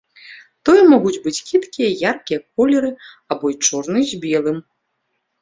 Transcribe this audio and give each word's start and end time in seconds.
Тое 0.69 0.77
могуць 0.93 1.19
быць 1.25 1.43
кідкія 1.49 1.89
яркія 2.13 2.39
колеры 2.55 2.91
або 3.37 3.45
і 3.53 3.59
чорны 3.67 3.99
з 4.15 4.21
белым. 4.27 4.57